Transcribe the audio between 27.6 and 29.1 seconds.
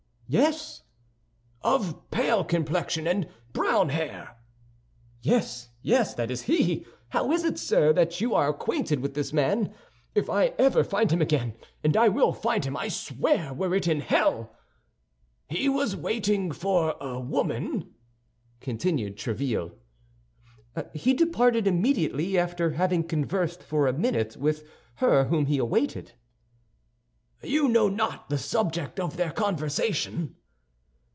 know not the subject